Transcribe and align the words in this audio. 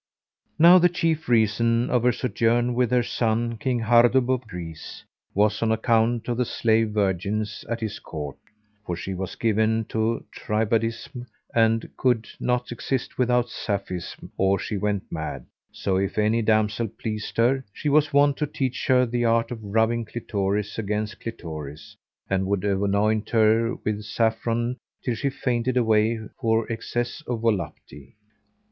Now 0.57 0.79
the 0.79 0.89
chief 0.89 1.29
reason 1.29 1.91
of 1.91 2.01
her 2.01 2.11
sojourn 2.11 2.73
with 2.73 2.89
her 2.89 3.03
son, 3.03 3.57
King 3.59 3.81
Hardub 3.81 4.31
of 4.31 4.47
Greece, 4.47 5.03
was 5.35 5.61
on 5.61 5.71
account 5.71 6.27
of 6.27 6.37
the 6.37 6.43
slave 6.43 6.89
virgins 6.89 7.63
at 7.69 7.81
his 7.81 7.99
court: 7.99 8.35
for 8.83 8.95
she 8.95 9.13
was 9.13 9.35
given 9.35 9.85
to 9.89 10.25
tribadism[FN#410] 10.35 11.27
and 11.53 11.89
could 11.97 12.27
not 12.39 12.71
exist 12.71 13.19
without 13.19 13.49
sapphism 13.49 14.31
or 14.37 14.57
she 14.57 14.75
went 14.75 15.03
mad: 15.11 15.45
so 15.71 15.97
if 15.97 16.17
any 16.17 16.41
damsel 16.41 16.87
pleased 16.87 17.37
her, 17.37 17.63
she 17.71 17.87
was 17.87 18.11
wont 18.11 18.37
to 18.37 18.47
teach 18.47 18.87
her 18.87 19.05
the 19.05 19.23
art 19.25 19.51
of 19.51 19.63
rubbing 19.63 20.03
clitoris 20.05 20.79
against 20.79 21.19
clitoris 21.21 21.95
and 22.27 22.47
would 22.47 22.63
anoint 22.63 23.29
her 23.29 23.75
with 23.85 23.99
saffron[FN#411] 24.01 24.77
till 25.05 25.13
she 25.13 25.29
fainted 25.29 25.77
away 25.77 26.19
for 26.39 26.65
excess 26.71 27.21
of 27.27 27.41
volupty. 27.41 28.15